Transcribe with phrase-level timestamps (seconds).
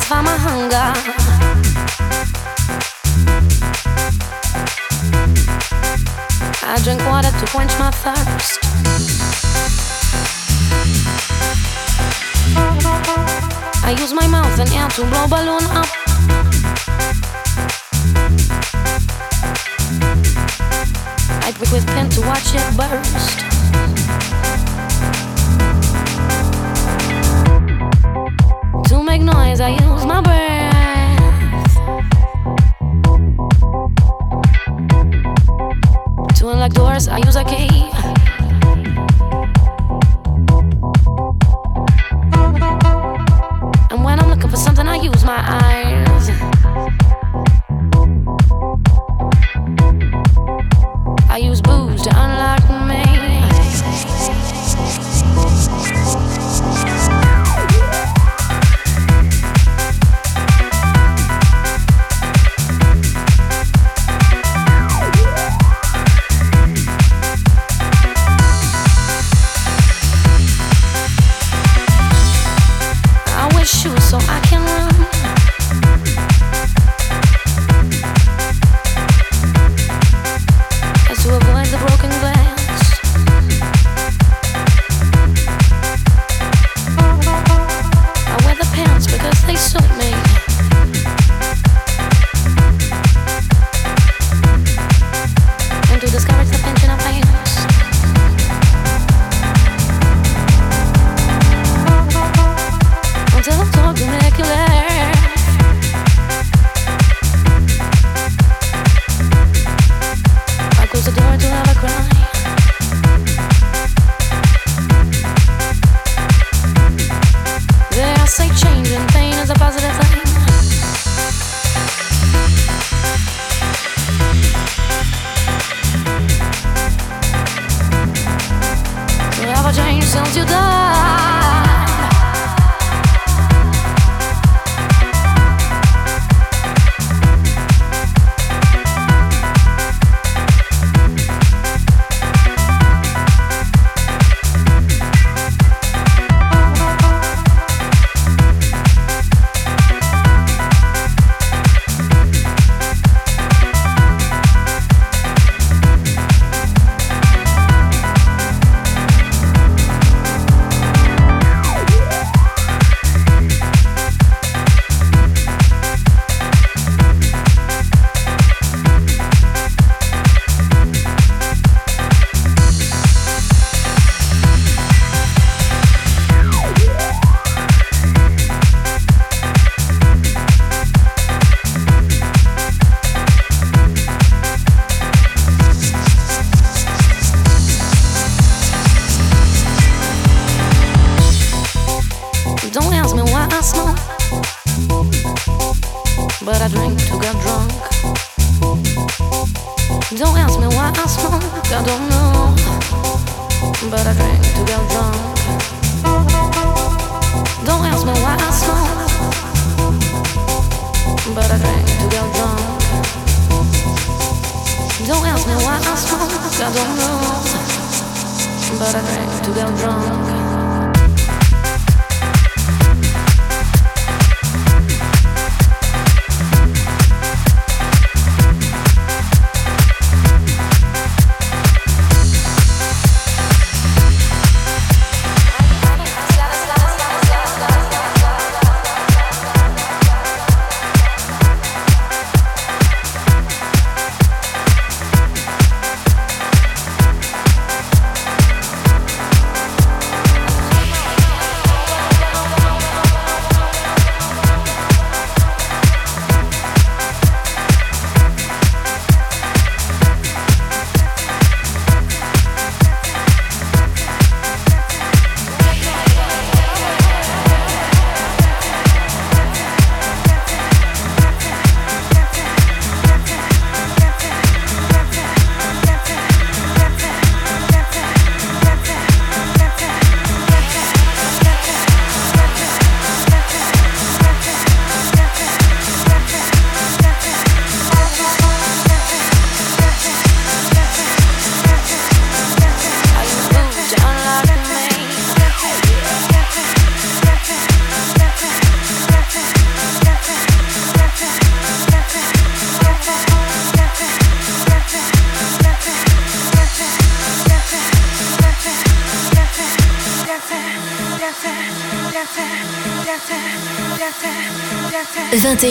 [0.00, 0.86] Satisfy my hunger.
[6.62, 8.58] I drink water to quench my thirst.
[13.84, 15.88] I use my mouth and air to blow balloon up.
[21.42, 23.49] I prick with pen to watch it burst.
[29.20, 30.76] Make noise, I use my breath.
[36.36, 37.69] To unlock doors, I use a key.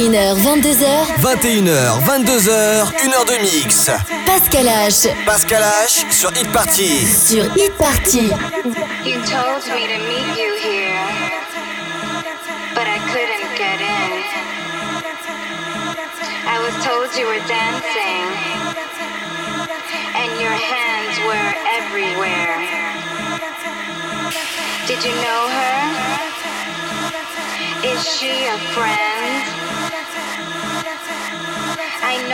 [0.10, 1.22] 21h, 22h.
[1.22, 2.50] 21h, 22h,
[3.06, 3.92] 1 heure de mix.
[4.26, 5.08] Pascal H.
[5.24, 7.06] Pascal H sur Hit Party.
[7.06, 8.32] Sur Hit Party.
[9.06, 10.98] You told me to meet you here,
[12.74, 14.24] but I couldn't get in.
[16.48, 18.26] I was told you were dancing,
[20.16, 22.58] and your hands were everywhere.
[24.88, 26.30] Did you know her?
[27.86, 29.19] Is she a friend?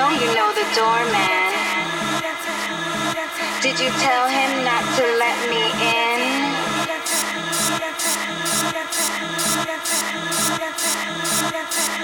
[0.05, 1.49] Know you know the doorman.
[3.63, 6.19] Did you tell him not to let me in?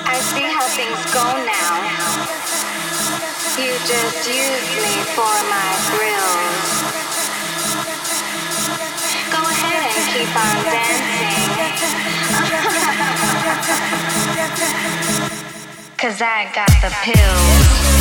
[0.02, 1.78] I see how things go now.
[3.62, 6.74] You just use me for my grills.
[9.30, 10.56] Go ahead and keep on
[15.22, 15.28] dancing.
[16.02, 18.01] Cause I got the pills.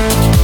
[0.00, 0.39] Música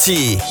[0.00, 0.49] Sur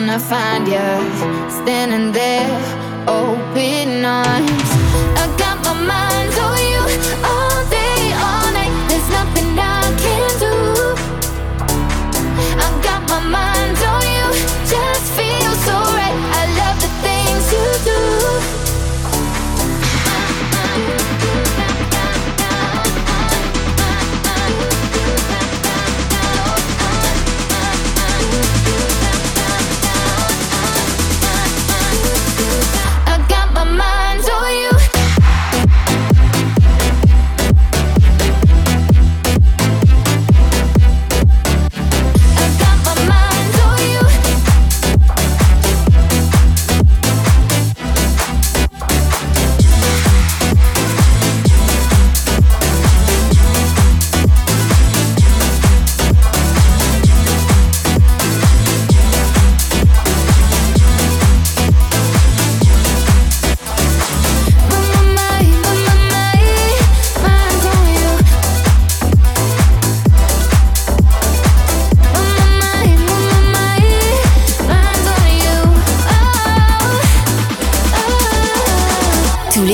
[0.00, 0.88] gonna find you
[1.62, 2.50] standing there,
[3.06, 4.70] open arms.
[5.22, 7.22] I got my mind on you.
[7.22, 7.43] Oh.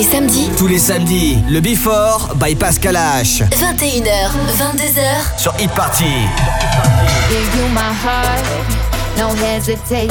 [0.03, 0.49] les.
[0.57, 3.43] Tous les samedis, le Before by Pascal H.
[3.51, 5.37] 21h, 22h.
[5.37, 6.05] Sur Hit Party.
[7.29, 8.41] Give you my heart,
[9.17, 10.09] no hesitation.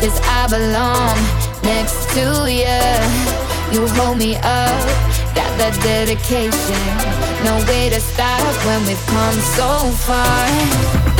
[0.00, 1.16] Cause I belong
[1.62, 2.66] next to you.
[3.72, 4.86] You hold me up,
[5.34, 6.50] got the dedication.
[7.44, 11.19] No way to stop when we've come so far.